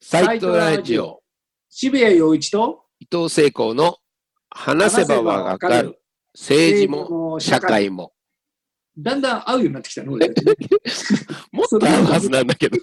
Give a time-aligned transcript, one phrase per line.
[0.00, 1.22] サイトラジオ、
[1.70, 3.96] 渋谷陽一と伊藤聖光の
[4.50, 5.98] 話せばわかる
[6.34, 8.12] 政治も社会も。
[8.98, 10.20] だんだん合うようになってきたの、 もっ
[11.68, 12.78] と合うはずなんだけど。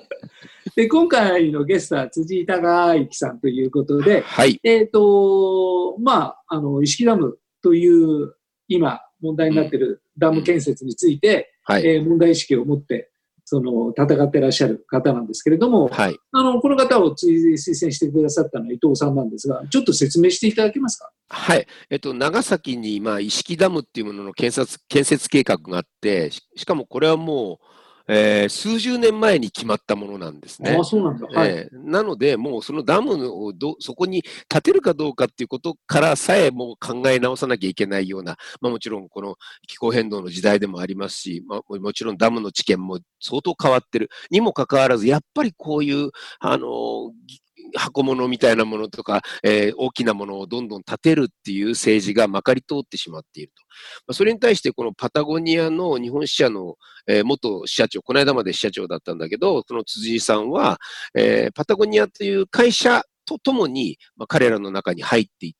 [0.76, 4.60] で、今回のゲストは辻孝之さんということで、はい。
[4.62, 8.34] えっ、と、まあ、あの、石木ダムという
[8.68, 11.86] 今問題になっているダム建設について、はい。
[11.86, 13.10] えー問題意識を持って、
[13.44, 16.16] その、戦ってらっしゃる方なんですけれども、はい。
[16.32, 21.10] あの、この方を追推薦してくださったのは伊藤さんなんですが、ちょっと説明していただけますか？
[21.28, 21.66] はい。
[21.90, 27.66] えっと、長崎に、まあ、石木ダムっていうものの建設、建設計画があって、ししかもこれはもう、
[28.08, 30.84] えー数十年前に決まったものなんですねああ、。
[30.84, 31.26] そうなんだ。
[31.26, 31.48] はい。
[31.48, 39.36] えーなので、もうそのダムをどそこに建てるかどうかっていうことからさえもう考え直さなきゃいけないような、まあ、もちろんこの
[39.66, 46.10] 気候変動の時代でもありますし、まあ、ももちろんダムの知見も相当変わってるにもかかわらず、やっぱりこういう、
[46.40, 47.40] あのぎ
[47.74, 53.62] 箱物みたいなものとか、えー大きなものをどんどん建てるっていう政治がまかり通ってしまっていると。
[54.06, 60.78] まあそれに対して、このパタゴニアの日本支社の、えー元支社長、この間まで支社長だったんだけど、その辻井さんは、
[61.16, 65.58] えーパタゴニアという会社とともに、まあ、彼らの中に入っていって、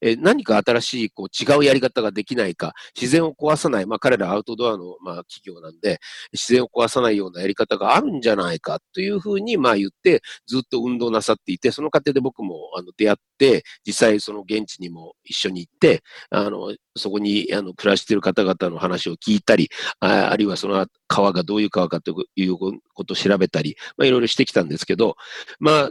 [0.00, 6.00] え何か新しいこう違うやり方ができないか、自然を壊さない、まあ、彼らアウトドアの、まあ、企業なんで、
[6.32, 25.16] 自然を壊さないようなやり方があるんじゃないかというふうに、まあ、言って、ずっと運動なさっていて、その過程で僕もあの出会って、実際その現地にも一緒に行って、あのそこにあの暮らしている方々の話を聞いたり、ああるいはその川がどういう川かということを調べたり、まあ、いろいろしてきたんですけど、
[25.58, 25.90] まあ、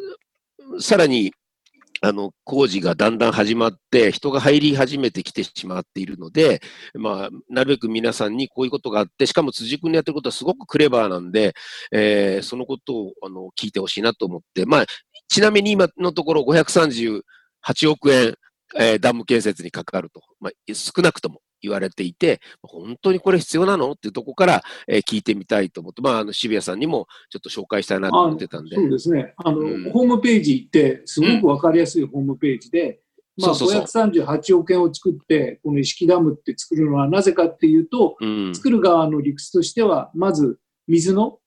[0.80, 1.32] さらに、
[2.03, 6.59] あの、工事がだんだん始まって、人が入り始めてきてしまっているので、
[6.95, 11.53] まあ、なるべく皆さんにこういうことがあって、しかも辻君のやってることはすごくクレバーなんで、
[11.91, 14.85] えーそのことをあの聞いてほしいなと思って、まあ、
[15.27, 17.21] ちなみに今のところ538
[17.91, 18.36] 億円、
[18.77, 21.42] えーダム建設にかかると、まあ、少なくとも。
[21.61, 23.92] 言われていて、本当にこれ必要なの？
[23.92, 28.76] っていうところから、えー聞いてみたいと思って、まあ、あの渋谷さんにもちょっと紹介したいなと思ってたんで。
[28.76, 29.33] そうですね。
[29.38, 33.02] あの、うんホームページ行って、すごくわかりやすいホームページで、
[33.38, 41.39] まあ、そうそうそう538億円を作って、この石木ダムって作るのはなぜかっていうと、うん作る側の理屈としては、まず水の、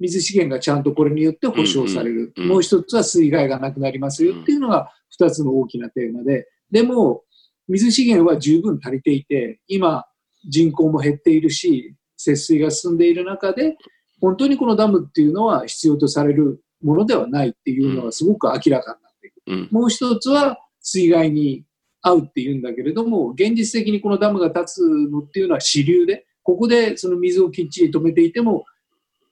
[0.00, 2.32] 水資源がちゃんとこれによって保証される。
[2.36, 7.24] うんうんもう一つは水害がなくなりますよっていうのが二つの大きなテーマで、でも、
[7.68, 10.04] 水資源は十分足りていて、今、
[10.48, 13.76] 人口も減っているし、節水が進んでいる中で、
[14.20, 19.42] 本当にこのダムっていうのは必要とされるものではないっていうのがすごく明らかになっている。
[19.46, 21.64] うんもう一つは水害に
[22.02, 28.64] 合うっていうんだけれども、現実的にこのダムが立つのっていうのは支流で、ここでその水をきっちり止めていても、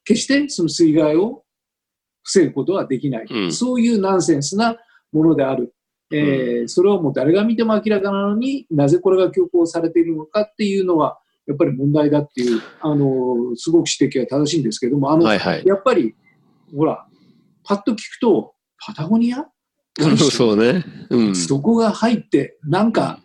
[0.04, 1.42] 決してその水害を
[2.22, 3.26] 防ぐことはできない。
[3.28, 4.76] うんそういうナンセンスな
[5.12, 5.74] ものである。
[6.12, 15.62] えーそれはもう誰が見ても明らかなのになぜこれが強行されているのかっていうのは、やっぱり問題だっていう、あの、すごく指摘は正しいんですけども、あの、はいはい。
[15.64, 16.14] やっぱり、
[16.76, 17.06] ほら、
[17.64, 19.46] パッと聞くと、パタゴニア？
[20.30, 20.84] そうね。
[21.08, 21.34] うん。
[21.36, 23.20] そこが入って、なんか、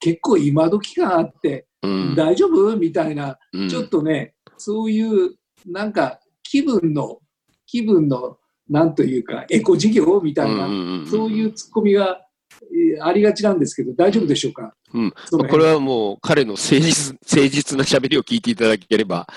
[0.00, 2.76] 結構今時感あって、うん大丈夫？
[2.76, 5.34] みたいな、うんちょっとね、そういう、
[5.66, 7.18] なんか、気分の、
[7.66, 10.68] 気分の、なんというか、エコ事業みたいな、
[11.10, 12.28] そういうツッコミが、えー
[13.00, 15.14] ありがちなんですけど、大丈夫でしょうか、うん。
[15.30, 19.28] これはもう彼の誠実 誠実な喋りを聞いていただければ、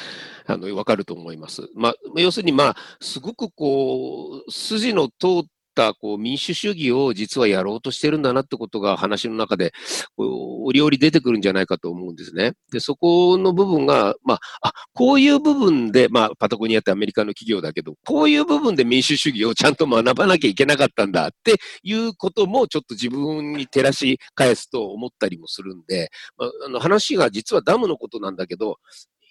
[0.48, 1.70] あの、わかると思います。
[1.76, 5.46] まあ、要するに、まあ、すごくこう、筋の通っ
[5.82, 9.74] たこう民主主義を実はやろうとしてるんだなってことが話の中で、
[10.18, 12.54] 折々出てくるんじゃないかと思うんですね。
[12.72, 14.40] で、そこの部分が、まあ、
[14.70, 28.78] あ、こういう部分で、まあ、パタゴニアってアメリカの企業だけど、こういう部分で民主主義をちゃんと学ばなきゃいけなかったんだっていうこともちょっと自分に照らし返すと思ったりもするんで、まあ、あの話が実はダムのことなんだけど、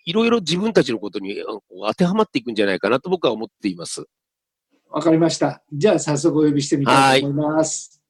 [0.05, 1.37] いろいろ自分たちのことに
[1.87, 4.07] 当てはまっていくんじゃないかなと僕は思っています。
[4.91, 5.63] わかりました。
[5.73, 8.03] じゃあ、早速お呼びしてみたいと思います。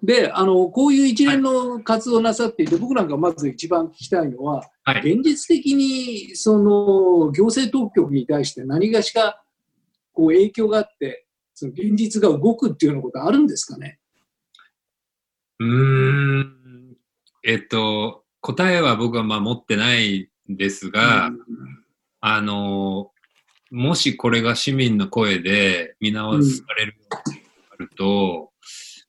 [0.00, 5.12] で、あの、こういう一連の活動をなさっていて、僕なんかまず一番聞きたいのは、はい。
[5.12, 9.42] 現実的に、その、行政当局に対して何がしか、
[10.12, 13.98] こう、影響があって、その現実が動くっていうようなことあるんですかね？
[15.58, 16.96] うーん。
[17.42, 21.32] えっと、答えは僕はまあ持ってないんですが、
[22.20, 23.10] あの、
[23.70, 28.50] もしこれが市民の声で見直されるようになると、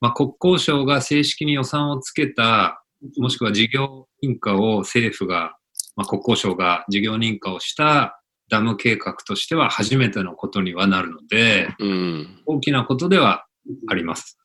[0.01, 2.83] まあ、国交省が正式に予算をつけた、
[3.17, 5.55] もしくは事業認可を政府が、
[5.95, 12.41] まあ、国交省が事業認可をしたダム計画としては初めてのことにはなるので、うん。
[12.45, 13.45] 大きなことでは
[13.87, 14.37] あります。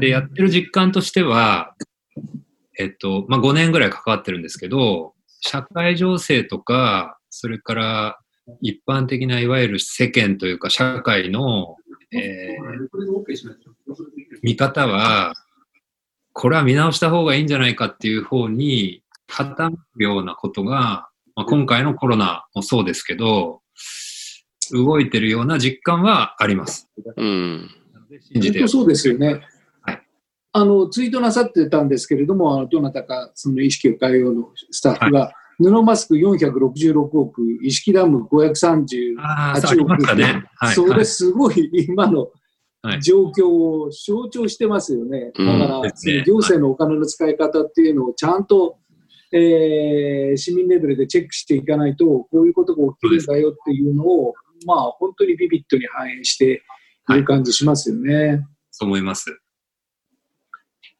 [0.00, 1.74] で、やってる実感としては、
[2.78, 8.18] えっと、まあ、5年ぐらい関わってるんですけど、社会情勢とか、それから
[8.60, 11.76] 一般的ないわゆる世間というか社会の、
[12.12, 12.78] えー
[14.42, 15.34] 見方は、
[16.32, 23.60] これは見直した方がいいんじゃないかっていう方に傾くようなことが、まあ、今回のコロナもそうですけど、
[24.70, 26.88] 動いてるような実感はあります。
[27.16, 27.70] うん。
[28.32, 29.26] 信じて本当そうですよね。
[29.82, 30.02] はい
[30.52, 40.44] あの、ツイートなさってたんですけれども、あのどなたか、その意識を変えようのスタッフが、布マスク466億、意識ダム538ああ、そうありましたね。
[40.56, 40.74] はい。
[40.74, 42.30] それはいすごい今の
[42.80, 45.32] はい状況を象徴してますよね。
[45.36, 48.78] うんだから、ですねその行政のお金の使い方っていうのをちゃんと、
[49.32, 54.34] えー市民レベルでチェックしていかないと、こういうことが起きるんだよっていうのを、
[54.64, 56.62] まあ本当にビビッドに反映して
[57.10, 58.46] いる感じしますよね。
[58.70, 59.36] そう思います。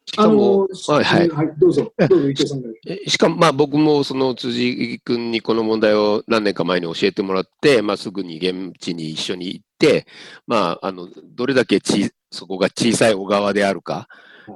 [0.09, 1.53] しかも、はいはい。
[1.59, 2.69] どうぞ、どうぞ、伊藤さんが。
[2.87, 10.07] えしかも、まあ僕もその辻君にこの問題を何年か前に教えてもらって、まあすぐに現地に一緒に行って、
[10.47, 14.07] まああの、どれだけちそこが小さい小川であるか、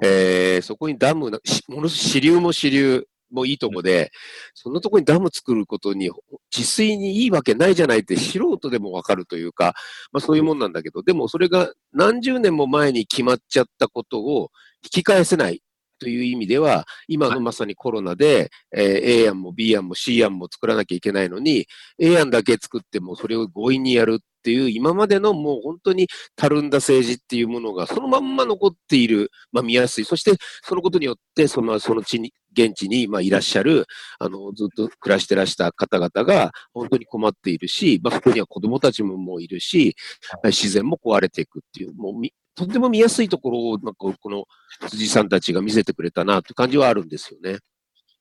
[0.01, 1.29] えーそこにダム
[1.67, 4.11] ものす支流も支流もいいとこで、
[4.55, 6.09] そのとこにダム作ることに、
[6.49, 9.75] 治水にいいわけないじゃないって素人でもわかるというか、
[10.11, 14.49] まあそういうもんなんだけど、でもそれが何十年も前に決まっちゃったことを
[14.83, 15.61] 引き返せない
[15.99, 30.05] という意味では、今のまさにコロナで、えー A 案も B 案も C 案も作らなきゃいけないのに、A 案だけ作ってもそれを強引にやるっていう、今までのもう本当にたるんだ政治っていうものがそのまんま残っている、まあ見やすい。
[30.05, 30.33] そして
[30.63, 33.85] そのことによって、そのその地に、現地にまあいらっしゃる、
[34.19, 39.95] あの、ずっと暮らしてらした方々が本当に困っているし、まあそこには子供たちももういるし、
[40.43, 42.13] 自然も壊れていくっていう、もう
[42.55, 44.45] とても見やすいところを、なんかこの
[44.87, 47.59] 辻さんたちが見せてくれたなという感じはあるんですよね。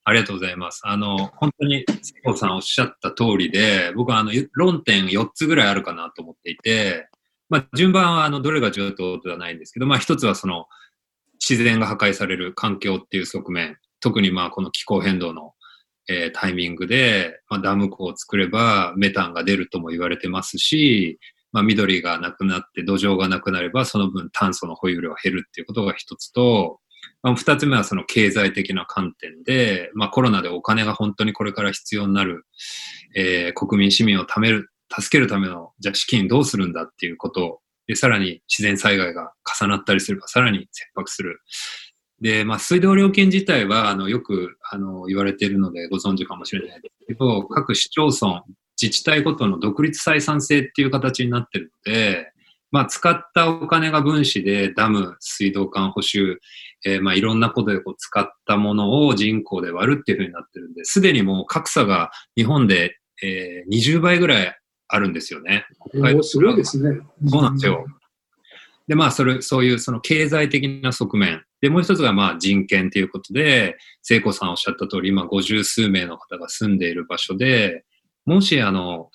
[0.04, 0.80] ありがとうございます。
[0.84, 7.08] あの、本当に、瀬尾さんおっしゃった通りで、僕はあの、論点4つぐらいあるかなと思っていて、
[7.48, 10.66] まあ、順番はあの、どれが上等ではないんですけど、まあ、一つはその、
[11.38, 15.52] 自然が破壊される環境っていう側面、特にまあ、この気候変動の、
[16.08, 21.20] えータイミングで、まあ、ダム湖を作ればメタンが出るとも言われてますし、
[21.52, 26.80] まあ、緑がなくなって土壌がなくなれば、その分炭素の保有量が減るっていうことが一つと、
[27.22, 32.46] まあ、二つ目はその経済的な観点で、まあ、コロナでお金が本当にこれから必要になる、
[33.16, 41.40] えー国民、市民を貯める、助けるための、じゃあ資金どうするんだっていうことで、さらに自然災害が重なったりすれば、さらに切迫する。
[42.20, 48.44] で、まあ、水道料金自体は、あの、よく、あの、言われているのでご存知かもしれないですけど、各市町村、
[48.82, 52.32] 自治体ごとの独立採算制っていう形になってるので、
[52.72, 56.40] まあ、使ったお金が分子でダム、水道管補修、
[56.84, 64.58] えーまあ、いろんなことでこう使ったものを人口で割るっていうふうになってるんで、すでにもう格差が日本で、えー20倍ぐらい
[64.88, 65.66] あるんですよね。
[66.22, 66.98] すごいですね。
[67.28, 67.86] そうなんですよ。
[68.88, 71.44] で、まあ、それ、そういうその経済的な側面。
[71.60, 77.84] で、もう一つがまあ人権ということで、聖子さんおっしゃった通り、今50数名の方が住んでいる場所で、
[78.24, 79.10] もしあの、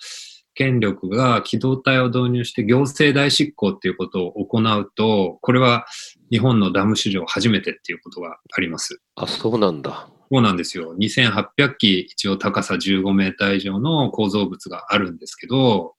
[0.54, 5.86] 権力が機動隊を導入して行政代執行っていうことを行うと、これは
[6.32, 9.00] 日本のダム史上初めてっていうことがあります。
[9.14, 10.08] あ、そうなんだ。
[10.32, 10.96] そうなんですよ。
[10.98, 15.94] 2800基、一応高さ15メーター以上の構造物があるんですけど、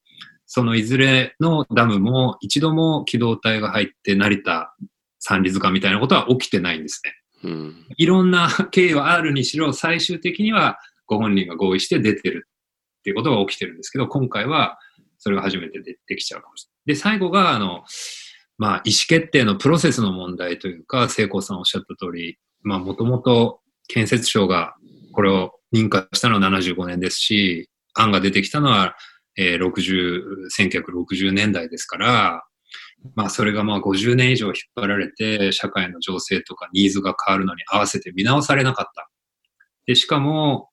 [0.46, 4.76] そのいずれのダムも一度も機動隊が入って成田
[5.20, 7.50] 三里塚みたいなことは起きてないんですね。
[7.50, 7.86] うん。
[7.96, 12.49] いろんな経緯はあるにしろ、最終的にはご本人が合意して出てる
[13.00, 14.78] っていうことが起きてるんですけど、今回は
[15.18, 16.96] それが初めて出てきちゃうかもしれない。
[16.96, 17.84] で、最後が、あの、
[18.58, 24.76] まあ、意思決定のプロセスの問題というか、聖光さんおっしゃった通り、まあ、もともと建設省が
[25.14, 28.96] これを認可したのは75年ですし、案が出てきたのは、
[29.38, 32.44] えー60、1960年代ですから、
[33.16, 39.10] まあそれがまあ50年以上引っ張られて、社会の情勢とかニーズが変わるのに合わせて見直されなかった。
[39.86, 40.69] で、しかも、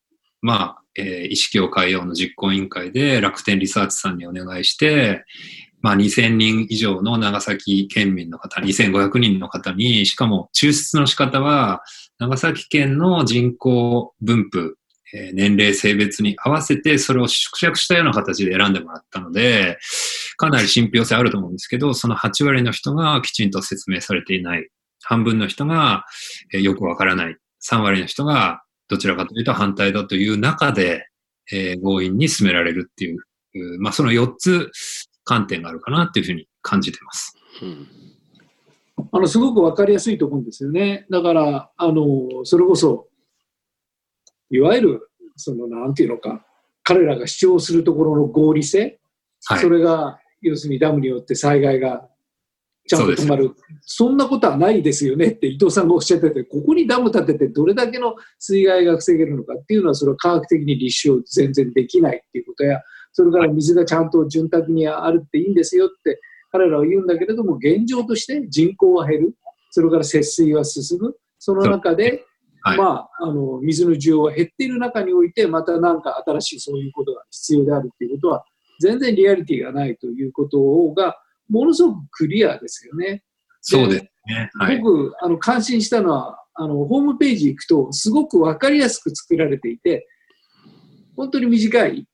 [0.47, 5.25] まあ、えー意識を変えようの実行委員会で楽天リサーチさんにお願いして、
[5.83, 11.83] まあ2000人以上の長崎県民の方、2500人の方に、しかも抽出の仕方は、
[12.21, 14.79] 長崎県の人口分布、
[15.13, 19.79] えー年齢、性別に合わせて、それを縮尺したような形で選んでもらったので、
[20.37, 24.69] かなり信憑性あると思うんですけど、その8割の人がきちんと説明されていない。
[25.03, 26.05] 半分の人が、
[26.55, 27.37] えーよくわからない。
[27.69, 31.09] 3割の人がどちらかというと反対だという中で、
[31.53, 33.19] えー強引に進められるっていう
[33.55, 34.71] うまあ、その4つ
[35.25, 37.35] 観点があるかなっていうふうに感じてます。
[37.63, 37.89] うん
[39.13, 41.07] あの、すごくわかりやすいと思うんですよね。
[41.11, 43.09] だから、あの、それこそ、
[44.51, 46.47] いわゆる、その、なんていうのか、
[46.83, 48.99] 彼らが主張するところの合理性、
[49.45, 52.09] はい、それが、要するにダムによって災害が
[52.87, 53.53] ちゃんと止まる。
[53.83, 62.81] そんなことはないですよねって伊藤さんがおっしゃってて、ここにダム建ててどれだけの水害が防げるのかっていうのは、それは科学的に立証全然できないっていうことや、
[63.13, 66.21] それから水がちゃんと潤沢にあるっていいんですよって
[66.53, 69.35] 彼らは言うんだけれども、現状として人口は減る、
[69.71, 72.25] それから節水は進む、その中で、
[72.63, 72.85] はい、ま
[73.21, 78.45] あ、あの水の需要は減っている中において、また何か新しいそういうことが必要であるということは、
[78.81, 81.17] 全然リアリティがないということが、
[81.49, 83.23] ものすごくクリアですよね。
[83.61, 84.51] そうですね。
[84.55, 90.07] はい、僕、あの、感心したのは、あの、ホームページ行くと、すごくわかりやすく作られていて、
[91.17, 92.07] 本当に短い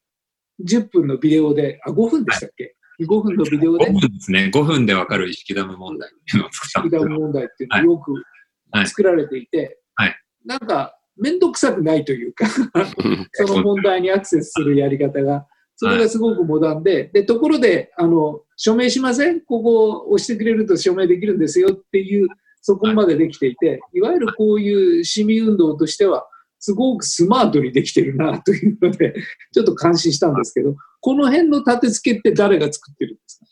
[0.65, 4.51] 10分のビデオで、あ、5分でしたっけ、はい、?5 分のビデオで？5分ですね。
[4.53, 12.47] 5分でわかる意識ダム問題っていうのを作った意識ダム問題っていうのをよく作られていて、はい、なんか、めんどくさくないというか
[13.33, 15.47] その問題にアクセスするやり方が、
[15.77, 19.41] それがすごくモダンで、で、ところで、あの、署名しません？
[19.41, 22.29] ここを押してくれると署名できるんですよっていう、
[22.61, 26.29] そこまでできていて、いわゆるこういう市民運動としては、
[26.61, 29.15] すごくスマートにできてるなというので、
[29.53, 33.47] ちょっと感心したんですけど、この辺の立て付けって誰が作ってるんですか？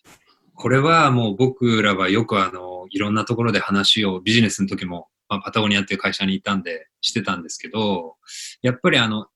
[0.55, 8.15] これはもう僕らはよくあの、いろんなところで話をビジネスの時も、まあ、パタゴニアっていう会社にいたんでしてたんですけど、
[8.63, 9.27] やっぱりあの、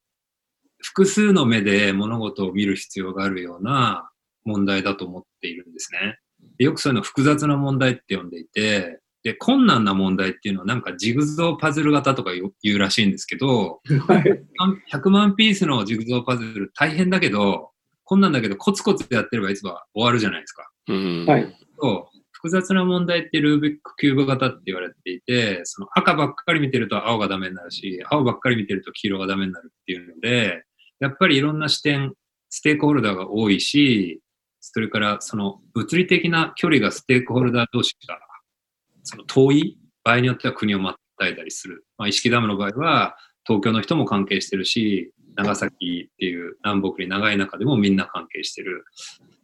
[0.81, 4.09] 複数の目で物事を見る必要があるような
[4.45, 6.19] 問題だと思っているんですね。
[6.59, 13.81] よくそういうの複雑な問題って呼んでいて、で、困難な問題っていうのはなんかジグゾーパズル型とか言うらしいんですけど、
[14.93, 17.71] 100万ピースのジグゾーパズル大変だけど、
[18.05, 20.71] 困難だけどコツコツやってればいつは終わるじゃないですか。
[20.87, 21.57] はい。
[22.33, 30.65] 複雑な問題ってルービックキューブ型って言われていて、その赤ばっかり見てると青がダメになるし、青ばっかり見てると黄色がダメになるっていうので、
[31.01, 32.13] やっぱりいろんな視点、
[32.51, 34.21] ステークホルダーが多いし、
[34.73, 38.19] それからその物理的な距離がステークホルダー同士が
[39.03, 41.85] その遠い場合によっては国をまたいだりする。
[41.99, 43.17] まあ、意識ダムの場合は
[43.47, 48.85] 東京の人も関係してるし、長崎っていう南北に長い中でもみんな関係してる。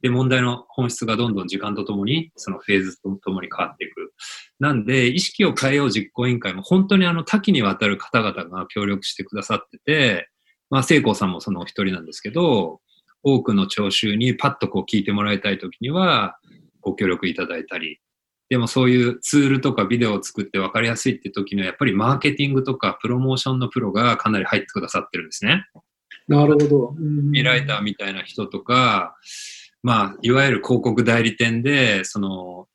[0.02, 4.12] で、問題の本質がどんどん時間とともに、そのフェーズとともに変わっていく。
[4.58, 10.30] なんで、意識を変えよう実行委員会も本当にあの多岐にわたる方々が協力してくださってて、
[10.70, 12.80] まあ、聖光さんもそのお一人なんですけど、
[13.22, 16.38] 多くの聴衆にパッとこう聞いてもらいたいときには、
[16.80, 18.00] ご協力いただいたり、
[18.48, 25.66] でもそういうツールとかビデオを作って分かりやすいって時には、やっぱりマーケティングとかプロモーションのプロがかなり入ってくださってるんですね。
[26.26, 26.94] なるほど。
[26.98, 29.16] ミライターみたいな人とか、
[29.82, 32.66] まあ、いわゆる広告代理店で、その、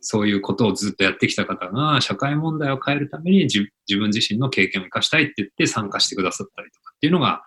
[0.00, 7.42] そういうことをずっとやってきた方が、社会問題を変えるために自分自身の経験を生かしたいって言って参加してくださったりとかっていうのが、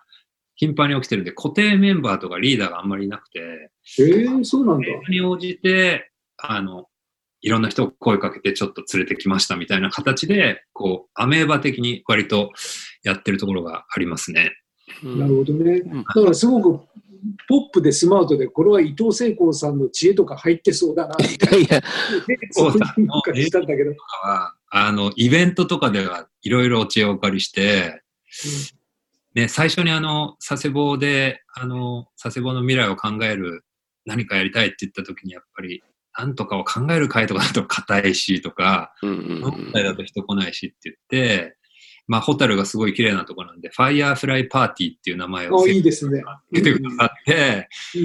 [0.56, 4.86] 頻繁に起きてるんで、固定メンバーとかリーダーがあんまりいなくて、えー、そうなんだ。
[5.08, 6.86] に応じて、あの、
[7.40, 12.50] いろんな人を声かけてちょっと連れてきましたみたいな形で、こう、アメーバ的に割と
[13.02, 14.52] やってるところがありますね。
[15.02, 15.80] なるほどね。
[15.80, 16.86] だからすごく
[17.48, 21.16] ポップでスマートで、これは伊藤聖光さんの知恵とか入ってそうだな。
[21.24, 21.82] いやいや、
[22.50, 22.78] そうし
[23.50, 23.92] たんだけど。
[24.70, 28.02] あの、イベントとかではいろいろお知恵をお借りして、
[28.44, 28.73] うん、
[29.34, 33.64] ね、最初にあの、佐世保で、あの、佐世保の未来を考える
[34.04, 35.82] 何かやりたいって言った時にやっぱり
[36.16, 41.56] なんとかを考える会とかだと硬いしとか、問題だと人来ないしって言って、
[42.06, 46.22] まあ、ホタルがすごい綺麗なとこなんで、ファイヤーフライパーティーっていう名前をいいですね。
[46.52, 47.98] 出てくださって、す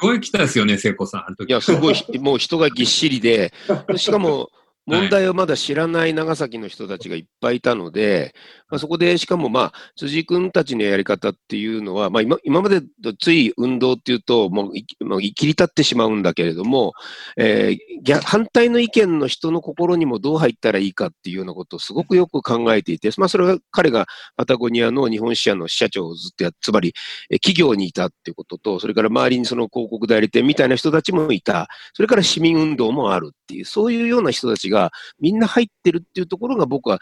[0.00, 1.50] ごい来たですよね、聖子さん、あの時。
[1.50, 3.52] いや、すごい、もう人がぎっしりで、
[3.96, 4.48] しかも、
[4.86, 8.34] 問題をまだ知らない長崎の人たちがいっぱいいたので、
[8.68, 12.80] まあ、そこでしかも、まあ、辻君たちのやり方っていうのは、まあ今、今まで
[13.20, 16.94] つい運動っていうと、もう、もう切り立ってしまうんだけれども、
[17.36, 26.94] えー、反対の意見の人の心にもどう入ったらいいかっていうようなことをすごくよく考えていて、まあ、それは彼がパタゴニアの日本支社の支社長をずっとやつまり、
[27.42, 36.98] 企業にいたっていうことと、それから周りにその広告代理店みたいな人たちもいた、それから市民運動もあるっていう、そういうような人たちががみんな入ってるっていうところが僕は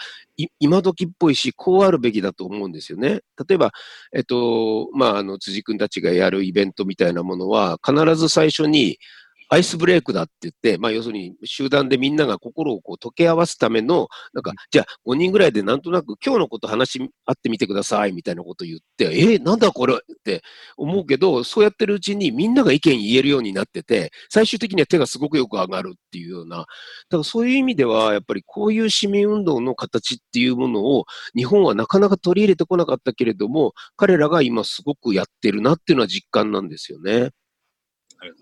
[0.59, 3.21] 今時っぽいし、こうあるべきだと思うんですよね。
[3.49, 3.73] 例えば、
[4.15, 8.99] えっと、まあ、あの、辻君たちがやるイベントみたいなものは、必ず最初に、
[9.52, 20.42] アイスブレイクだって言って、まあ、要するに集団でみんなが心をこう溶け合わすための、なんか、じゃあ5人ぐらいでなんとなく今日のこと話し合ってみてくださいみたいなこと言って、えーなんだこれって
[20.76, 37.30] 思うけど、そうやってるうちにみんなが意見言えるようになってて、最終的には手がすごくよく上がるっていうような、だからそういう意味では、やっぱりこういう市民運動の形っていうものを日本はなかなか取り入れてこなかったけれども、彼らが今すごくやってるなっていうのは実感なんですよね。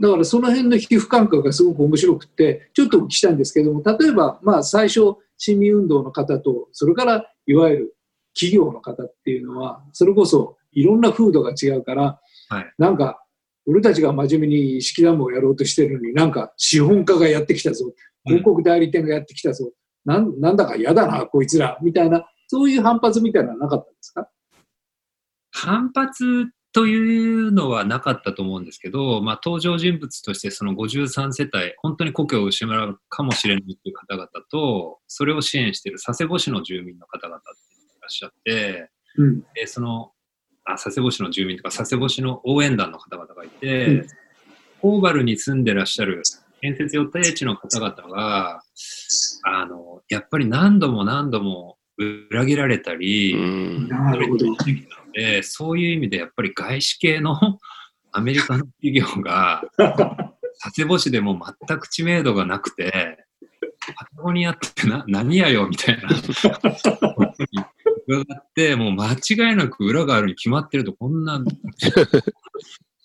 [0.00, 7.96] だからその辺の皮膚感覚がすごく面白くて、ちょっとお聞きしたいんですけども、例えば、まあ最初、市民運動の方と、それからいわゆる
[8.34, 12.72] 企業の方っていうのは、それこそいろんな風土が違うから、はい。
[12.78, 13.22] なんか、
[13.66, 17.92] 俺たちが真面目に式ダムをやろうとしてるのに、なんか資本家がやってきたぞ、
[18.24, 19.70] 広告代理店がやってきたぞ、
[20.04, 24.28] なんなんだか嫌だな、こいつら、みたいな、そういう反発みたいなのはなかったんですか？
[25.50, 26.46] 反発
[26.78, 39.40] というのはなかったと思うんですけど、まあ、登場人物としてその53世帯、本当に故郷を失うかもしれないという方々と、それを支援している佐世保市の住民の方々っていらっしゃって、うん。
[39.54, 40.12] でその
[40.66, 44.06] あ佐世保市の住民とか佐世保市の応援団の方々がいて、うん
[44.80, 46.22] オーバルに住んでらっしゃる
[46.60, 48.62] 建設予定地の方々が、
[49.42, 54.46] あの、やっぱり何度も何度も裏切られたり、うんなるほど。
[55.12, 57.36] で、そういう意味でやっぱり外資系の
[58.12, 59.64] アメリカの企業が、
[60.60, 61.38] 佐世保市でも
[61.68, 63.26] 全く知名度がなくて、
[63.96, 66.08] パタゴニアってな何やよみたいな。
[68.08, 71.44] 伺って、もう間違いなく裏があるに決まってると、こんな、 っ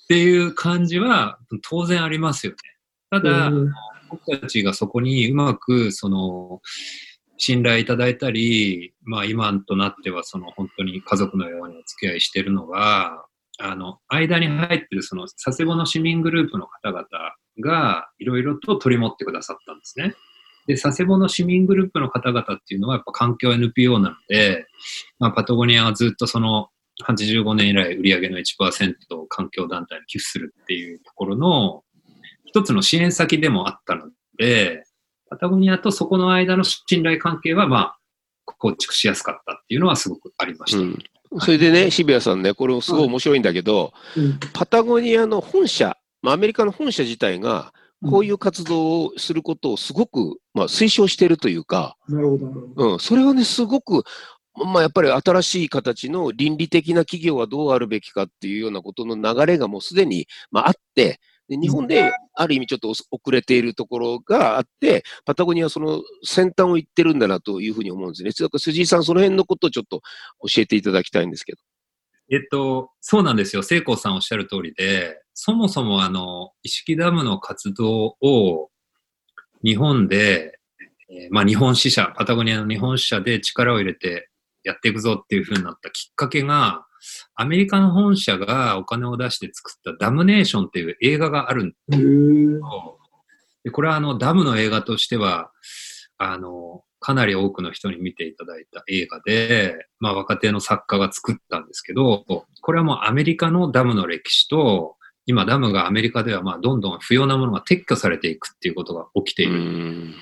[0.07, 2.57] ていう感じは当然ありますよね。
[3.09, 3.73] ただ、うん
[4.09, 6.61] 僕たちがそこにうまく、その、
[7.45, 13.25] 信頼いただいたり、まあ今となってはその本当に家族のようにお付き合いしてるのが、
[13.59, 17.05] あの、間に入ってるその佐世保の市民グループの方々
[17.59, 20.15] がいろいろと取り持ってくださったんですね。
[20.67, 24.65] で、佐世保の市民グループの方々っていうのはやっぱ環境 NPO なので、
[25.19, 26.69] まあパタゴニアはずっとその
[27.05, 31.83] 85年以来売上の1%を環境団体に寄付するっていうところの
[32.45, 34.85] 一つの支援先でもあったので、
[35.33, 37.97] パタゴニアとそこの間の信頼関係は、まあ、
[38.59, 40.79] 構築しやすかったっていうのはすごくありました。
[40.79, 40.99] うん、
[41.39, 44.39] それでね、渋谷さんね、これすごい面白いんだけど、うん。
[44.53, 47.73] パタゴニアの本社、まあ、アメリカの本社自体が、
[48.07, 52.91] こういう活動をすることをすごく、まあ、推奨しているというか、なるほど。
[52.93, 54.03] うん、それはね、すごく、
[54.53, 61.19] まあ、やっぱり新しい形の倫理的な企業はどうあるべきかっていうようなことの流れがもうすでに、まあ、あって、
[61.49, 68.31] で日本である意味ちょっと遅れているところがあって、パタゴニアはその先端を行ってるんだなというふうに思うんですね。
[68.31, 70.01] だから辻井さん、その辺のことをちょっと
[70.47, 71.59] 教えていただきたいんですけど。
[72.31, 73.63] えっと、そうなんですよ。
[73.63, 78.69] 聖光さんおっしゃる通りで、そもそもあの、意識ダムの活動を
[79.63, 80.59] 日本で、
[81.09, 84.29] えーまあ日本支社、パタゴニアの日本支社で力を入れて
[84.63, 86.85] やっていくぞっていう風になったきっかけが、
[87.35, 95.51] アメリカの本社がお金を出して作ったダムネーションっていう映画があるんですこれはあのダムの映画としては、
[96.17, 102.25] あの、かなり多くの人に見ていただいた映画で、まあ若手の作家が作ったんですけど、
[102.61, 110.15] これはもうアメリカのダムの歴史と、今ダムがアメリカではまあどんどん不要なものが撤去されていくっていうことが起きていうる。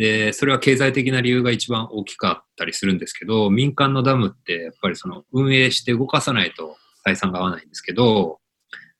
[0.00, 0.02] ん。
[0.02, 8.40] で、それは経済的な理由が一番大きかったりするんですけど、民間のダムってやっぱりその運営して動かさないと採算が合わないんですけど、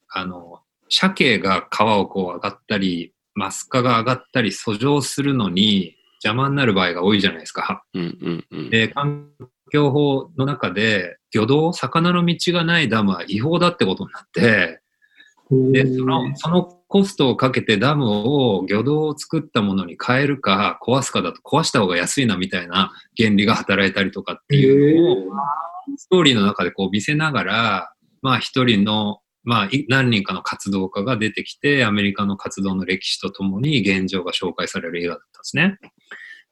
[0.08, 7.84] あの、鮭が川をこう上がったり、マスカが上がったり遡上するのに邪魔になる場合が多いじゃないですか。
[7.94, 8.70] うんうんうん。
[8.70, 9.30] で、環
[9.70, 14.79] 境法の中で魚道、魚の道がないダムは違法だってことになって、
[15.50, 35.78] で、その、そのコストをかけてダムを魚道を作ったものに変えるか壊すかだと壊した方が安いなみたいな原理が働いたりとかっていうのをストーリーの中でこう見せながら、まあ一人の、まあい何人かの活動家が出てきてアメリカの活動の歴史とともに現状が紹介される映画だったんですね。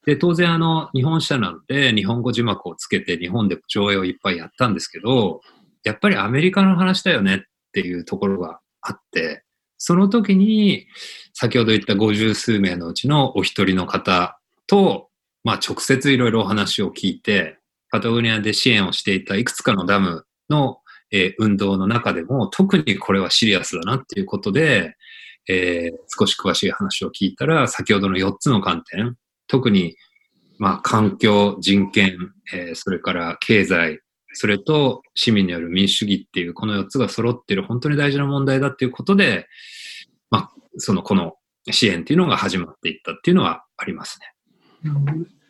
[0.07, 5.41] で、当然あの日本社なんで日本語字幕をつけて日本で上映をいっぱいやったんですけど、
[5.85, 7.41] やっぱりアメリカの話だよねっ
[7.73, 9.45] ていうところがあって、
[9.79, 10.87] その時に、
[11.35, 15.09] 先ほど言った五十数名のうちのお一人の方と、
[15.45, 17.59] まあ直接いろいろお話を聞いて、
[17.91, 20.79] パタゴニアで支援をしていたいくつかのダムの、
[21.11, 24.97] えー運動の中でも、特にこれはシリアスだなっていうことで、
[25.49, 29.97] えー少し詳しい話を聞いたら、先ほどの4つの観点、特に、
[30.59, 32.19] まあ環境、人権、
[32.53, 34.01] えーそれから経済、
[34.33, 39.47] それと市民による民主主義っていうこの4つが揃っている本当に大事な問題だっていうことで、
[40.31, 41.35] まあ、その、この
[41.71, 44.93] 支援っていうのが始まっていったっていうのはありますね。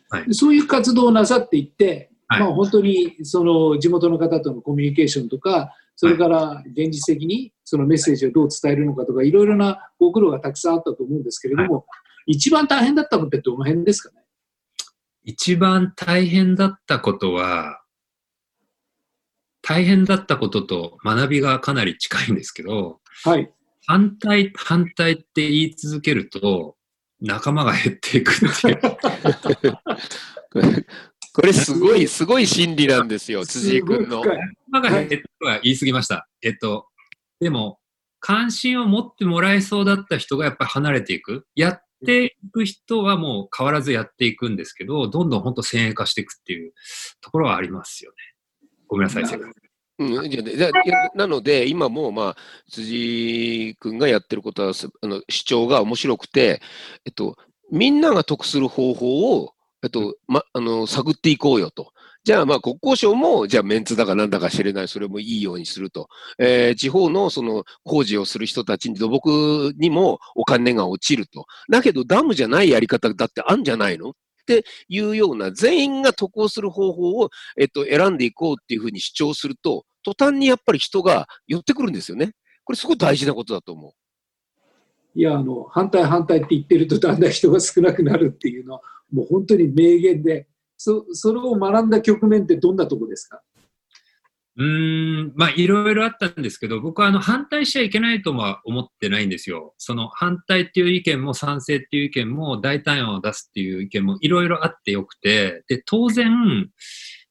[0.09, 2.39] はい、そういう活動をなさっていって、はい。
[2.41, 11.85] まあ本当にその地元の方とのコミュニケーションとか、それから現実的にそのメッセージをどう伝えるのかとか、いろいろなご苦労がたくさんあったと思うんですけれども、
[12.25, 14.23] 一番大変だったのってどの辺ですかね？
[15.23, 17.78] 一番大変だったことは、
[19.69, 23.51] 大変だったことと学びがかなり近いんですけど、はい。
[23.85, 26.75] 反対、反対って言い続けると、
[27.21, 28.79] 仲間が減っていくっていう。
[31.33, 34.25] これすごい、すごい心理なんですよ、辻井君の
[34.71, 36.27] 仲間が減っては言い過ぎました。
[36.41, 36.87] えっと、
[37.39, 37.79] でも、
[38.19, 41.45] 関心を持ってもらえそうだった人がやっぱり離れていく。
[41.53, 46.73] やっていく人はもう変わらずやっていくんですけど、どんどん本当先鋭化していくっていう
[47.21, 48.17] ところはありますよね。
[48.89, 49.51] ごめんなさい、正解。
[49.99, 50.71] うん、じゃじゃ
[51.13, 52.37] なので、今も、まあ、
[52.71, 56.61] 辻君がやってることは、すあの主張が面白くて、
[57.05, 57.37] えっと、
[57.71, 61.91] みんなが得する方法を、えっと、ま、あの、探っていこうよと。
[62.23, 66.09] じゃあ、まあ、国交省も、じゃあ、メンツだかなんだか知れない、それもいいようにすると。
[66.37, 71.45] えー地方の、その、工事をする人たちに、土木にもお金が落ちると。
[71.69, 74.13] だけど、ダムじゃないやり方だってあるんじゃないの
[74.57, 82.31] っていうような、全員が渡航する方法を、えっと、選んでいこうっていうふうに主張すると、途端にやっぱり人が寄ってくるんですよね。
[82.63, 83.91] これすごい大事なことだと思う
[85.15, 88.81] いや、あの、反対反対って言ってるとだんだん人が少なくなるっていうのは、
[89.11, 93.41] もう本当に名言で、そそれを学んだ局面ってどんなとこですか？
[94.59, 99.73] うーん、まあいろいろあったんですけど、僕はあの反対しちゃいけないとは思ってないんですよ。
[99.77, 106.69] その反対っていう意見も賛成っていう意見も大胆案を出すっていう意見もいろいろあってよくて、で、当然、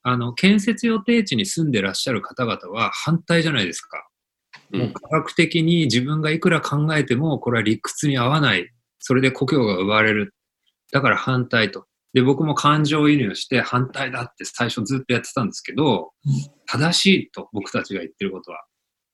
[0.04, 4.08] あの、建設予定地に住んでらっしゃる方々は反対じゃないですか。
[4.72, 4.78] う。
[4.78, 8.70] もう科学的に自分がいくら考えてもこれは理屈に合わない。
[9.00, 10.34] それで故郷が奪われる。
[10.92, 11.84] だから反対と。
[12.14, 16.12] で、僕も感情移入して反対だって最初ずっとやってたんですけど、
[16.66, 18.64] 正しいと僕たちが言ってることは。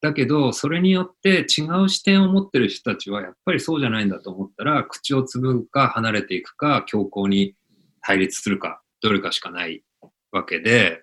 [0.01, 7.55] だけど、それによって違う視点を持ってる人たちはやっぱりそうじゃないんだと思ったら、口をつぶぐか離れていくか、強硬に
[8.03, 9.83] 対立するか、どれかしかない
[10.31, 11.03] わけで、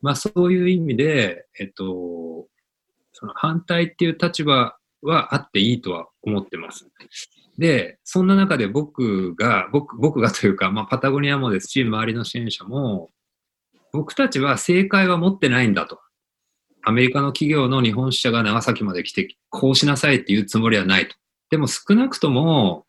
[0.00, 2.46] まあそういう意味で、えっと、
[3.12, 6.88] その反対っていう立場はあっていいとは思ってます。
[7.58, 13.10] で、そんな中で僕が、僕、僕がというか、まあパタゴニアもですし、周りの支援者も、
[13.92, 15.98] 僕たちは正解は持ってないんだと。
[16.84, 21.16] アメリカの企業の日本支社が長崎まで来て、こうしなさいっていうつもりはないと。
[21.50, 22.86] でも少なくとも、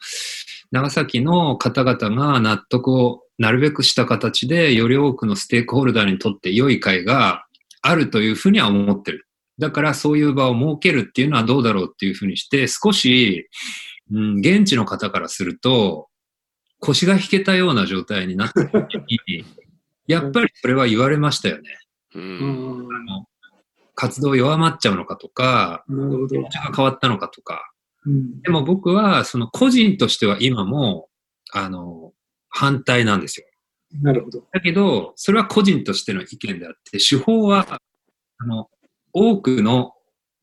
[0.72, 7.46] 長崎の方々が納得をなるべくした形で、より多くのステークホルダーにとって良い会が
[7.82, 9.26] あるというふうには思ってる。
[9.58, 13.50] だからそういう場を設けるっていうのはどうだろうっていうふうにして、少し、
[14.12, 16.08] うん、現地の方からすると、
[16.80, 19.46] 腰が引けたような状態になった時に、
[20.08, 21.70] やっぱりそれは言われましたよね。
[22.16, 22.20] う。
[22.20, 22.96] うんん。
[22.96, 23.26] あの
[23.96, 25.94] 活動弱まっちゃうのかとか、気。
[25.94, 27.72] 持ちが変わったのかとか。
[28.06, 31.10] うんでも僕は、その個人としては今も、
[31.52, 32.14] あの、
[32.48, 33.46] 反対なんですよ。
[34.02, 34.46] なるほど。
[34.54, 37.82] だけど、それは個人としての意見であって、手法は、
[38.38, 38.70] あの、
[39.12, 39.94] 多くの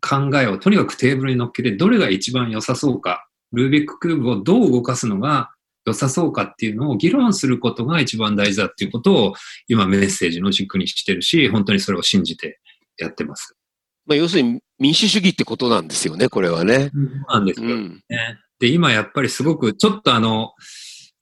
[0.01, 5.51] 考えをとにかくテーブルに乗っけて、どれが一番良さそうか、ルービックキューブをどう動かすのが
[5.87, 9.35] 良さそうかっていうのを議論することが一番大事だっていうことを、
[9.69, 12.59] 今メッセージの軸にしてるし、本当にそれを信じて
[12.99, 13.57] やってます。
[14.05, 16.91] まあ、要するに民主主義ってことなんですよね、これはね。
[16.93, 17.69] うなんですよ。
[17.69, 18.03] うん。
[18.09, 18.41] ね。
[18.59, 20.53] で、今やっぱりすごく、ちょっとあの、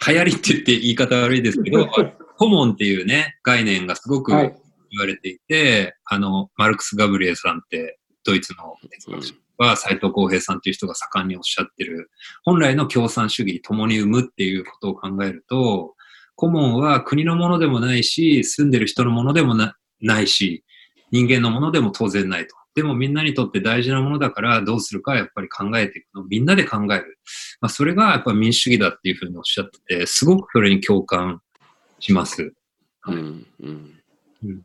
[0.07, 1.87] 流行りって言って言い方悪いですけど、
[2.37, 4.55] コモンっていうね、概念がすごく言はい。
[4.97, 12.11] われていて、あの、マルクス・ガブリエルさんって、ドイツの哲学者は、斎藤浩平さんっていう人が盛んにおっしゃってる、
[12.45, 15.95] 本来の共産主義共に生むっていうことを考えると、
[16.37, 19.55] コモンは国のものでもないし、住んでる人のものでも
[20.01, 20.65] ないし、
[21.11, 22.57] 人間のものでも当然ないと。
[22.75, 26.25] でもみんなにとって大事なものだからどうするかやっぱり考えていくの。
[26.25, 27.19] みんなで考える。
[27.61, 31.41] まあ、それがやっぱ民主主義だっていうふうにおっしゃってて、すごくそれに共感
[32.01, 32.53] します。
[33.07, 33.47] うん。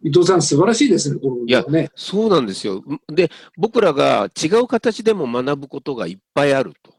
[0.04, 1.90] 伊藤さん、素晴らしいですね、この運動ね。
[1.96, 2.84] そうなんですよ。
[3.08, 6.94] で、僕らが違う形でも学ぶことがいっぱいあると。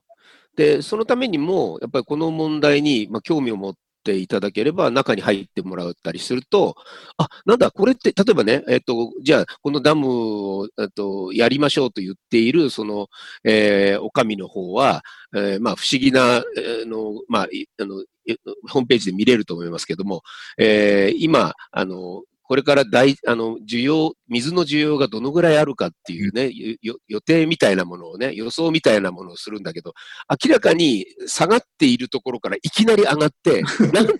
[0.56, 6.74] で、そのためにも、やっぱりこの問題に、まあ、興味を持っていただければ、中に入ってもらったりすると、
[7.16, 13.08] あ、なんだ、これって、例えばね、えっと、じゃあ、このダムを、えっと、やりましょうと言っている、その、
[13.44, 15.02] えー、お上の方は、
[15.34, 17.48] えーまあ、不思議な、えーの、まあ、
[17.80, 18.04] あの、
[18.68, 20.22] ホームページで見れると思いますけども、
[20.58, 26.50] えー今、あの、これから大、あの、需要、水の需要がどのぐらいあるかっていうね、
[27.06, 29.92] 予定みたいなものをね、予想みたいなものをするんだけど、
[30.44, 33.62] 明らかに下がっているところからいきなり上がって、
[33.94, 34.14] なんで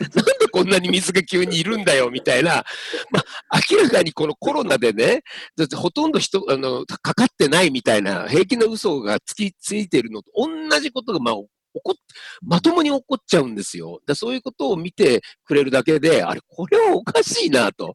[0.53, 2.64] こんなに水が急にいるんだよ、みたいな、
[3.11, 5.25] まあ、明らかにこのコロナでね、
[5.57, 11.35] だってほとんど人、あの、かかってないみたいな、平気な嘘がつきついてるのと同じことが、まあ、
[11.74, 11.94] 起こ
[12.42, 14.00] まともに起こっちゃうんですよ。
[14.06, 17.94] だそういうことを見てくれるだけで、あれ、これはおかしいなと。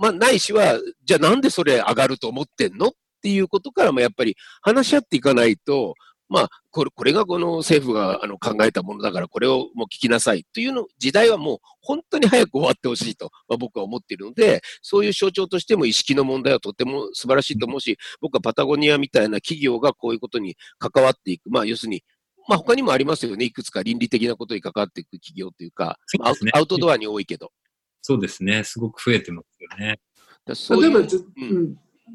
[0.00, 2.90] まあ、ないしは、じゃあなんでそれ上がると思ってんのっ
[3.22, 5.94] ていうことからもやっぱり話し合っていかないと、
[6.32, 22.02] まあ、これ、これがこの政府があの考えたものだから、これをもう聞きなさいというの、時代はもう本当に早く終わってほしいと、まあ、僕は思っているので、そういう象徴としても意識の問題はとても素晴らしいと思うし、僕はパタゴニアみたいな企業がこういうことに関わっていく、まあ、要するに
[22.48, 23.44] まあ他にもありますよね。
[23.44, 27.52] いくつか倫理的なことに関わっていく企業というか、うね、アウトドアに多いけど。
[28.00, 28.64] そうですね。
[28.64, 30.00] すごく増えてますよね。
[30.46, 30.54] 例
[30.88, 31.74] えば、うん、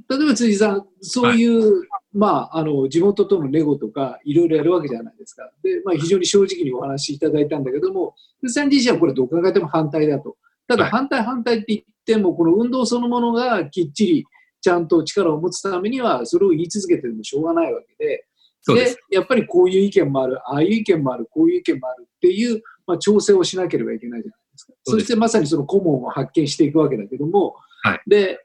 [0.10, 5.50] 例えば辻さん、そういう、はい、まあ、あの、地元とのレゴとか、いろいろやるわけじゃないですか。
[5.64, 10.38] で、まあ、非常に正直にお話しいただいたんだけども、辻さん自身はこれどう考えても反対だと。
[10.68, 14.26] ただ、反対反対って言っても、この運動そのものがきっちり
[14.62, 18.27] ちゃんと力を持つためには、それを言い続けてもしょうがないわけで、
[18.76, 24.74] でやっぱりこういう意見もある、ああいう意見もある、こういう意見もあるっていう、まあ、調整をしなければいけないじゃないですか。
[24.84, 28.44] そしてまさにその顧問を発見していくわけだけども、はい、で、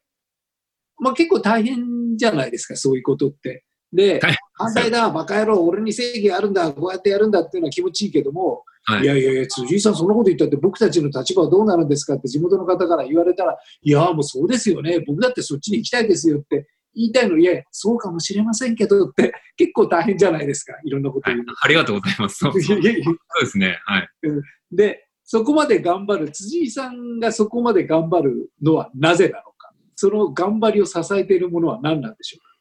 [0.99, 3.65] まあ、結構大変じゃないですか、そういうことって。
[3.93, 4.21] で、
[4.55, 22.37] 反対だ、バカ野郎、俺に正義あるんだ、こうやってやるんだっていうのは気持ちいいけども、はい、いやいやいや、辻井さん、そんなこと言ったって僕たちの立場はどうなるんですかって地元の方から言われたら、いや、もうそうですよね、僕だってそっちに行きたいですよって言いたいの、いや、そうかもしれませんけどって 結構大変じゃないですか、いろんなこと言う、はい、ありがとうございます。
[22.37, 23.03] そうそうそうで
[23.47, 23.81] すね。
[23.85, 24.09] はい。
[24.71, 32.53] で、そこまで頑張る、辻井さんがそこまで頑張るのはなぜなのか、その頑張りを支えているものは何なんでしょうか？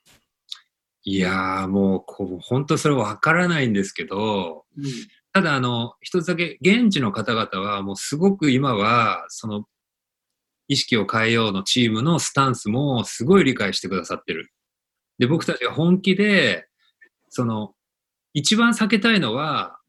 [1.03, 4.83] いやー、もうこう、本当それわからないんですけど、うん、
[5.33, 9.65] ただ、あの、一つだけ、現地の方々は、もうすごく今は、その、
[10.71, 14.53] 意識を変えようのチームのスタンスもすごい理解してくださってる。
[15.19, 16.65] で、僕たちが本気で、
[17.27, 17.73] その、
[18.33, 19.79] 一番避けたいのは、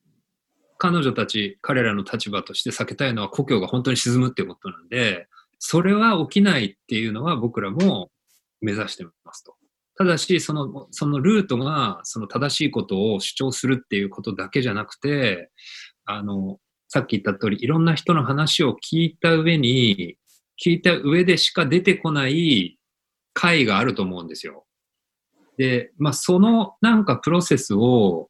[0.78, 5.28] 彼女たち、彼らの立場として避けたいのは故郷が本当に沈むっていうことなんで、
[5.60, 8.10] それは起きないっていうのは僕らも
[8.60, 9.54] 目指してますと。
[9.96, 15.52] ただし、その、そのルートが、その正しいことを主張するっていうことだけじゃなくて、
[16.06, 20.16] あの、さっき言った通り、いろんな人の話を聞いた上に、
[20.64, 22.78] 聞いた上でしか出てこない
[23.34, 24.64] 回があると思うんですよ。
[25.56, 28.28] で、まあ、そのなんかプロセスを、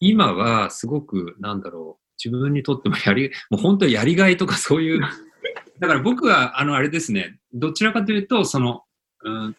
[0.00, 5.00] 今はすごく、なんだろう、自分にとってもやり、もう本当にやりがいとかそういう、
[5.80, 8.84] だから僕は、あの、あれですね、どちらかというと、その、
[9.24, 9.56] うん、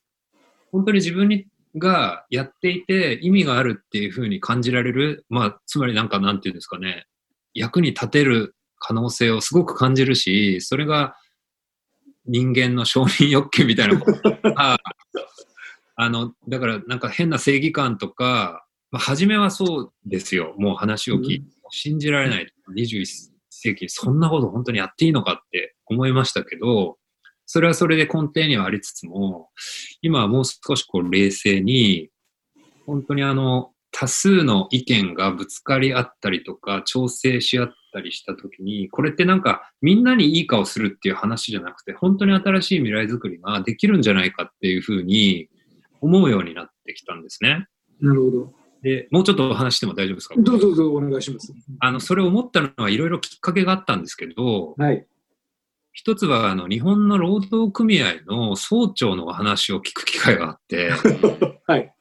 [0.71, 7.05] 本当に自分にがやっていて意味があるっていうふうに感じられる、まあ、つまりなんかなんていうんですかね、
[7.53, 11.15] 役に立てる可能性をすごく感じるし、それが
[12.29, 14.77] 人間の承認欲求みたいなことが、
[15.95, 20.55] あの、だからなんか変な正義感とか、まあ、初めはそうですよ。
[20.57, 22.51] もう話を聞いて、信じられない。
[22.75, 23.05] 21
[23.49, 26.97] 世紀、そんなこと本当にやっていいのかって思いましたけど、
[27.45, 29.49] それはそれで根底にはありつつも、
[30.01, 32.09] 今はもう少しこう冷静に、
[32.85, 45.49] 本当にあの、多数の意見がぶつかり合ったりとか、調整し合ったりしたときに、これってなんかみんなにいい顔するっていう話じゃなくて、本当に新しい未来づくりができるんじゃないかっていうふうに
[46.01, 47.67] 思うようになってきたんですね。
[48.01, 48.53] なるほど。
[48.81, 50.35] で、もうちょっとお話しても大丈夫ですか？
[50.37, 51.53] どうぞどうぞお願いします。
[51.79, 55.05] あの、それを思ったのはいろいろきっかけがあったんですけど、はい。
[55.91, 60.91] 一つは、あの、日本の労働組合の総長のお話を聞く機会があって、
[61.67, 61.93] はい。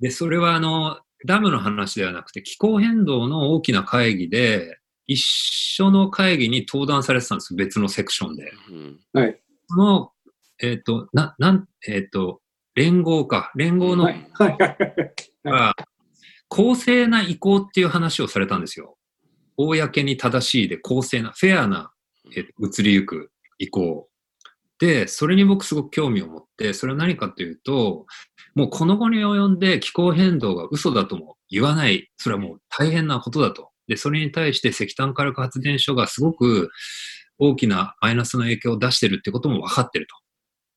[0.00, 8.52] で、それは、あの、ダムの話ではなくて、気候変動の大きな会議で、一緒の会議に登壇されてたんです、別のセクションで。
[9.12, 9.40] はい。
[9.68, 10.12] その、
[10.60, 12.40] えっ、ー、と、な、なん、えっ、ー、と、
[12.74, 14.56] 連合か、連合の、はい、はい、
[15.48, 15.84] はい。
[16.48, 18.96] 公正な移行っていう話をされたんですよ。
[19.56, 21.92] 公に正しいで公正な、フェアな、
[22.36, 24.08] えー、移りゆく移行。
[24.78, 28.06] で、それに僕すごく興味を持って、それは何かというと、
[28.54, 33.70] もうこの期に及んで気候変動が嘘だとも言わない、それはもう大変なことだと。
[33.88, 36.70] で、それに対して石炭火力発電所がすごく
[37.38, 40.16] 大きなマイナスの影響を出してるってことも分かってると。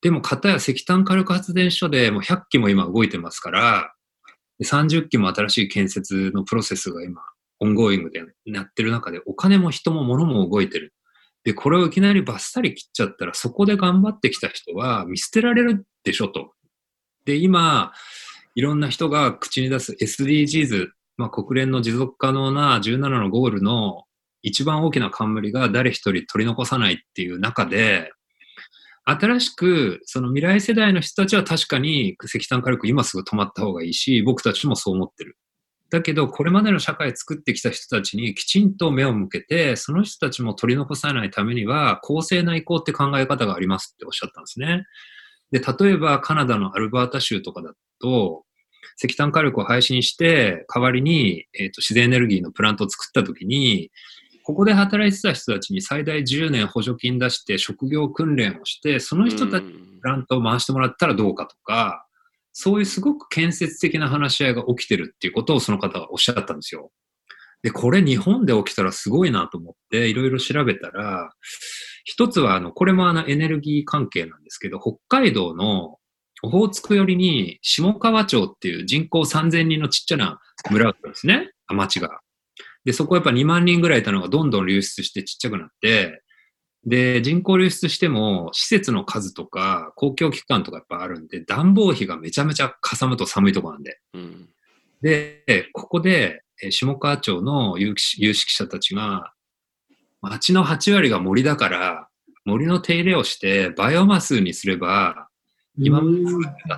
[0.02, 3.94] でも、かたや石炭火力発電所でもう100機も今動いてますから、
[4.64, 7.22] 30機も新しい建設のプロセスが今、
[7.60, 10.94] ongoing でやってる中で、お金も人も物も動いてる。
[11.44, 16.54] で、これをいきなりバッサリ切っちゃったら、そこで頑張ってきた人は見捨てられるでしょと。
[17.26, 17.94] で、今、
[18.56, 24.04] いろんな人が口に出す SDGs、まあ、国連の持続可能な17のゴールの
[24.44, 28.12] 一番大きな冠が誰一人取り残さないっていう中で、
[29.10, 35.38] 新しく、その未来世代の人たちは確かに石炭火力今すぐ止まった方がいいし、僕たちもそう思ってる。
[35.90, 44.84] だけど、これまでの社会作ってきた人たちにきちんと目を向けて、その人たちも取り残さないためには、公正な移行って考え方がありますっておっしゃったんですね。
[45.52, 48.44] で、例えばカナダのアルバータ州とかだと、
[49.02, 53.92] 石炭火力を配信して、代わりに、えーと、自然エネルギーのプラントを作った時に、
[54.44, 62.08] ここで働いてた人たちに最大10年補助金出して職業訓練をして、その人たちにプラントを回してもらったらどうかとか、
[62.54, 66.92] そういうすごく建設的な話し合いが起きてるっていうことをその方がおっしゃったんですよ。
[67.62, 71.32] で、これ日本で起きたらすごいなと思っていろいろ調べたら、
[72.06, 75.97] 一つはあの、これもあのエネルギー関係なんですけど、北海道の
[76.44, 81.52] オホーツク寄りに下川町っていう人口3000人のちっちゃな村がですね。
[81.68, 82.20] 町が。
[82.86, 86.22] で、そこやっぱ2万人ぐらいいたのがどんどん流出してちっちゃくなって、
[86.86, 94.00] で、人口流出しても、施設の数とか、公共機関とかやっぱあるんで、暖房費がめちゃめちゃかさむと寒いとこなんで。
[94.14, 94.50] うん、
[95.02, 99.34] で、ここで、下川町の有識者たちが、
[100.22, 102.08] 町の8割が森だから、
[102.46, 105.27] 森の手入れをしてバイオマスにすれば、
[105.78, 106.18] 今まで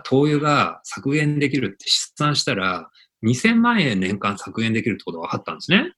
[0.03, 2.89] 灯油が削減できるって試算したら、
[3.25, 5.93] 2000万円年間削減できるってことが分かったんですね。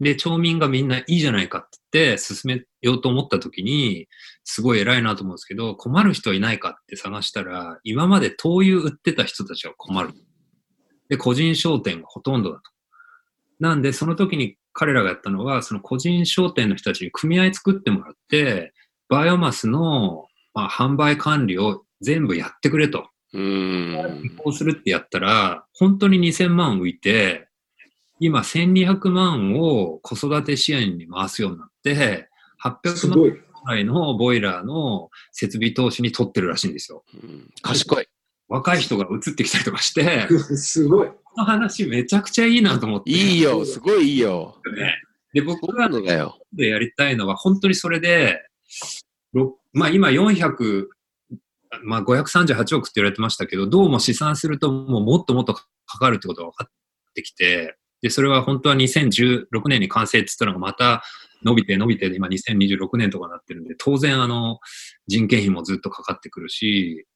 [0.00, 4.08] で、町民がみんないいじゃないかって言って進めようと思った時に、
[4.44, 10.10] すごい偉いなと思うんですけど、困る人いないかって探したら、今まで灯油売ってた人たちは困る。
[11.10, 12.62] で、個人商店がほとんどだと。
[13.58, 18.72] なんで、その時に彼らがやったのは、その個人商店の人たちに組合作ってもらって、
[19.10, 23.08] バイオマスの、まあ、販売管理を全部やってくれと。
[23.32, 24.22] うん。
[24.24, 27.48] 移行するってやったら、本当に2000万浮いて、
[28.18, 32.28] 今1200万を子育て支援に回すようになって、
[32.62, 37.04] 800万ぐらいのボイラーの設備投資に取ってるらしいんですよ。
[37.14, 38.06] うん、賢い。
[38.48, 41.08] 若い人が移ってきたりとかして、すごい。
[41.08, 43.10] この話めちゃくちゃいいなと思って。
[43.10, 44.60] いいよ、すごいいいよ。
[44.76, 45.00] ね、
[45.32, 48.42] で、僕がでやりたいのは本当にそれで、
[49.72, 50.86] まあ今400、
[51.82, 55.64] まあ538億って言われてましたけど、どうも試算するともうもっともっとか
[55.98, 56.72] かるってことが分かっ
[57.14, 61.02] てきて、で、それは本当は2016年に完成って言ったのがまた
[61.44, 64.58] 伸びて伸びて、今2026年とかになってるんで、当然あの、
[65.06, 67.06] 人件費もずっとかかってくるし、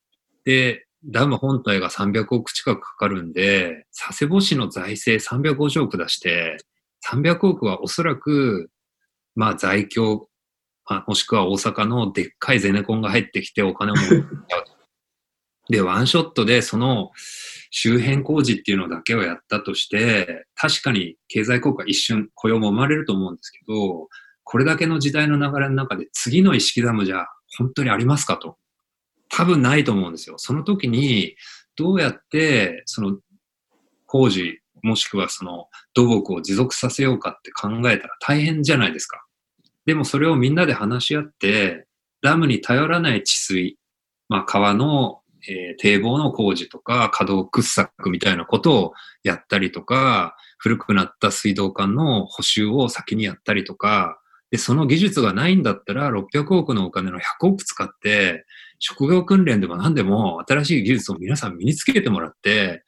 [0.44, 6.58] で、ダム本体が300億近くかかるんで、佐世保市の財政350億出して、
[7.10, 8.70] 300億はおそらく、
[9.34, 10.26] まあ在京、
[11.06, 14.24] もしくは大阪のでっかいゼネコンが入ってきてお金を持って
[15.70, 17.10] で、ワンショットでその
[17.70, 24.08] 周辺工事っていうのだけをやったとして、確かに経済効果一瞬雇用も生まれると思うんですけど、
[24.42, 28.58] これだけの時代の流れの中で次の意識ダムじゃ本当にありますかと。
[29.30, 30.36] 多分ないと思うんですよ。
[30.38, 31.34] その時に
[31.76, 33.18] どうやってその
[34.06, 39.23] 工事もしくはその土木を持続させようかって考えたら大変じゃないですか。
[39.86, 41.86] でもそれをみんなで話し合って、
[42.22, 43.78] ダムに頼らない治水、
[44.28, 48.92] まあ川のえー、堤防の工事とか、可動掘削みたいなことを
[49.22, 54.18] やったりとか、古くなった水道管の補修を先にやったりとか、
[54.50, 58.46] で、その技術がないんだったら、600億のお金の100億使って、
[58.78, 62.84] 職業訓練でも何でも新しい技術を皆さん身につけてもらって、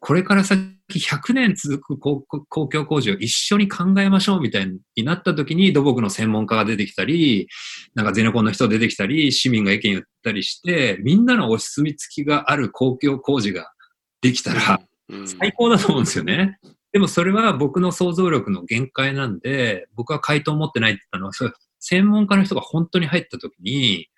[0.00, 7.48] これから先100年続く公共工事を一緒に考えましょうみたいになった時に土木の専門家が出てきたり、
[7.94, 13.72] なんかゼネコンの人出てきたり、市民が意見言ったりして、みんなのお墨付きがある公共工事が
[14.20, 14.80] できたら
[15.40, 16.58] 最高だと思うんですよね。
[16.92, 24.08] でもそれは僕の想像力の限界なんで、僕は回答を持ってないって言ったのは、それ専門家の人が本当に入った時に、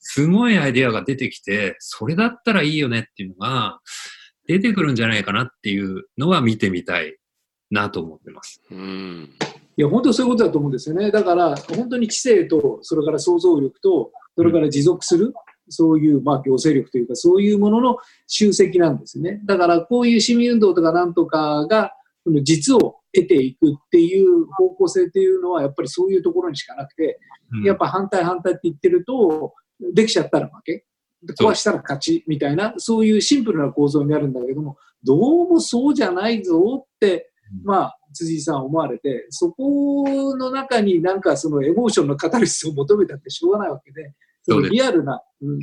[0.00, 3.80] すごいアイデアが出てきて、それだったらいいよねっていうのが、
[4.50, 7.16] 出てくるんじゃないかなっていうのは見てみたい
[7.70, 8.60] なと思ってます。
[8.72, 9.30] うん
[9.76, 11.12] いや、本当そういうことだと思うんですよね。
[11.12, 15.32] だから、本当に知性と、それから想像力と、それから持続する、うん、
[15.68, 17.96] そういう、まあ、行政力というか、そういうものの
[18.26, 19.40] 集積なんですね。
[19.46, 21.92] だから、こういう市民運動とかなんとかが、
[22.42, 27.20] 実を得ていくっていう方向性っていうのは、やっぱりそういうところにしかなくて、
[27.52, 29.54] うん、やっぱ反対反対って言ってると、
[29.94, 30.84] できちゃったら負け。
[31.38, 37.30] 壊したら勝ちみたいな、そういうシンプルな構造になるんだけども、どうもそうじゃないぞって、
[37.64, 40.04] まあ、辻井さん思われて、そこ
[40.36, 44.12] の中になんかそのエモーションのカタルシスを求めたってしょうがないわけで、
[44.42, 45.58] そのリアルな、うん、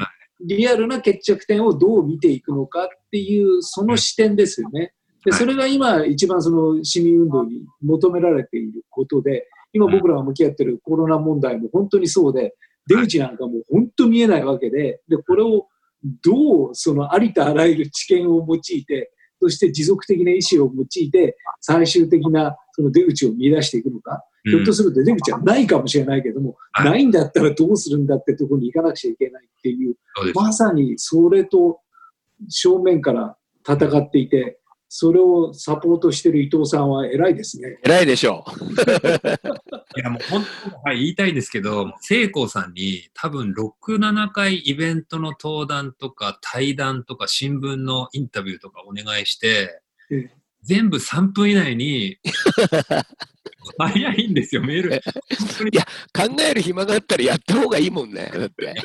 [0.46, 4.94] リアルな決着点をどう見ていくのかっていう、その視点ですよね。
[5.26, 12.56] で、それが今一番その市民運動に求められていることで、今僕らが向き合っているコロナ問題も本当にそうで、
[12.88, 15.68] 出口なんかも本当見えないわけで、で、これを
[16.24, 29.96] どうそのありとあらゆる知見を用いて、そして持続的な意思を用いて、最終的なその出口を見出していくのか、ひょっとすると出口はないかもしれないけども、ないんだったらどうするんだってところに行かなくちゃいけないっていう、
[30.34, 31.80] まさにそれと
[32.48, 34.60] 正面から戦っていて、
[34.90, 37.78] それをサポートしてる伊藤さんは偉いですね。
[37.84, 40.00] 偉いでしょう。
[40.00, 49.82] いや、もう本当に、はい、言いたいですけど、聖光さんに多分6、7回イベントの登壇とか対談とか新聞のインタビューとかお願いして、
[50.62, 52.18] 全部3分以内に
[53.78, 54.92] 早いんですよ、メール。
[55.72, 58.32] いや、考える暇があったらやった方がいいもんね。
[58.34, 58.64] だって。
[58.74, 58.76] い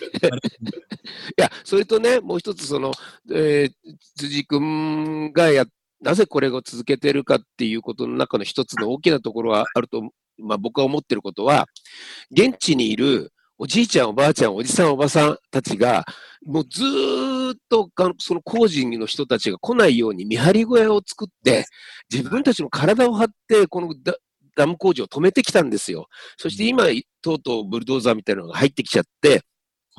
[1.37, 2.93] や、それとね、もう一つ、その、
[3.31, 3.73] えー、
[4.17, 5.67] 辻君がや、
[6.03, 11.67] なぜこれを続けてるかっていうことの中の一つの大きなところはあると、まあ僕は思ってることは、
[12.31, 16.05] 現地にいるおじいちゃん、おばあちゃん、おじさん、おばさんたちが、
[16.45, 16.83] もうず
[17.55, 17.89] っと
[18.19, 21.65] その工事の人たちが来ないように見張り小屋を作って、
[22.13, 23.95] 自分たちの体を張って、この
[24.57, 26.09] ダム工事を止めてきたんですよ。
[26.37, 26.87] そして今、
[27.21, 29.43] とうとうブルドーザーみたいなのが入ってきちゃって、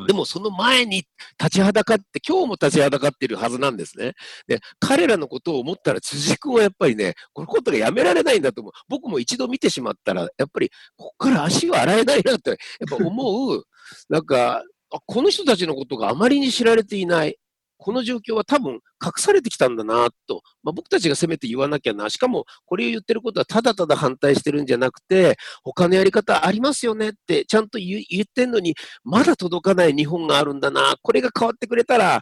[0.08, 1.04] でもその前に
[1.40, 4.14] 立ちはだかって、今日も立ちはだかっているはずなんですね。
[4.48, 8.74] で、彼らのことを思ったら辻君はやっぱりね、このことがやめられないんだと思う。
[8.88, 12.58] 僕も一度見てしまったら、やっぱりここから足を洗えないなって、やっ
[12.90, 13.64] ぱ思う。
[14.10, 14.64] なんか、
[15.06, 17.38] この人たちのことがあまりに知られていない。
[17.84, 28.74] この状況は多分隠されてきたんだなと、まあ、僕たちがせめて言わなきゃな、しかもこれを言ってることはただただ反対してるんじゃなくて、他のやり方ありますよねってちゃんと言ってんのに、
[29.04, 32.22] まだ届かない日本があるんだな、これが変わってくれたら、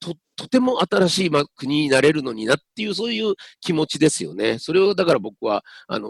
[0.00, 4.58] ととても新しい国になれるのになっていう、そういう気持ちですよね。
[4.58, 6.08] それをだから僕はあの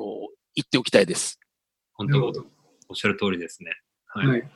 [0.54, 1.40] 言っておきたいです。
[1.94, 2.32] 本当、おっ
[2.94, 3.72] しゃる通りですね。
[4.06, 4.50] はい、はい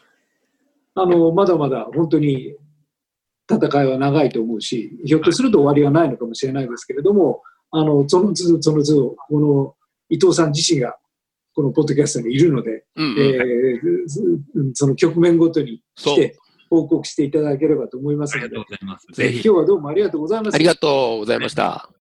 [0.99, 2.57] あのまだまだ本当に
[3.51, 9.75] 戦いは長いと思うし、ひょっとすると終わりはないのかもしれないですけれども、あの、その都度その都度、この
[10.09, 10.97] 伊藤さん自身が
[11.55, 16.37] このポッドキャストにいるので、うんうん、えー、その局面ごとに来て
[16.69, 18.57] 報告していただければと思いますので、
[19.13, 20.57] ぜひ今日はどうもありがとうございました。
[20.57, 21.96] ありがとうございました。